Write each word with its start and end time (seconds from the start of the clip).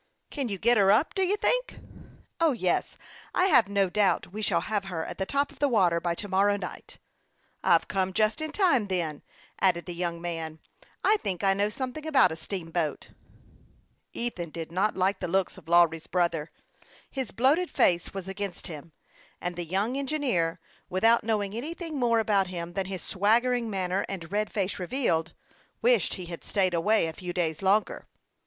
"Can 0.31 0.49
you 0.49 0.57
get 0.57 0.77
her 0.77 0.89
up, 0.89 1.13
do 1.13 1.21
you 1.21 1.37
think?"" 1.37 1.77
Yes; 2.55 2.97
I 3.35 3.45
have 3.45 3.69
no 3.69 3.87
doubt 3.87 4.33
we 4.33 4.41
shall 4.41 4.61
have 4.61 4.85
her 4.85 5.05
at 5.05 5.19
the 5.19 5.27
top 5.27 5.51
of 5.51 5.59
the 5.59 5.69
water 5.69 5.99
by 5.99 6.15
to 6.15 6.27
morrow 6.27 6.57
night."" 6.57 6.97
I've 7.63 7.87
come 7.87 8.11
just 8.11 8.41
in 8.41 8.51
time, 8.51 8.87
then," 8.87 9.21
added 9.59 9.85
the 9.85 9.93
young 9.93 10.19
man." 10.19 10.57
I 11.03 11.17
think 11.17 11.43
I 11.43 11.53
know 11.53 11.69
something 11.69 12.03
about 12.07 12.31
a 12.31 12.35
steam 12.35 12.71
boat." 12.71 13.09
Ethan 14.11 14.49
did 14.49 14.71
not 14.71 14.97
like 14.97 15.19
the 15.19 15.27
looks 15.27 15.55
of 15.55 15.67
Lawry's 15.69 16.07
brother. 16.07 16.49
His 17.11 17.29
bloated 17.29 17.69
face 17.69 18.11
was 18.11 18.27
against 18.27 18.65
him, 18.65 18.93
and 19.39 19.55
the 19.55 19.63
young 19.63 19.95
en 19.97 20.07
gineer, 20.07 20.57
without 20.89 21.23
knowing 21.23 21.53
anything 21.53 21.99
more 21.99 22.17
about 22.17 22.47
him 22.47 22.73
than 22.73 22.87
his 22.87 23.03
swaggering 23.03 23.69
manner 23.69 24.03
and 24.09 24.31
red 24.31 24.51
face 24.51 24.79
revealed, 24.79 25.33
wished 25.83 26.15
he 26.15 26.25
had 26.25 26.43
staid 26.43 26.73
away 26.73 27.05
a 27.05 27.13
few 27.13 27.33
days 27.33 27.61
longer. 27.61 28.07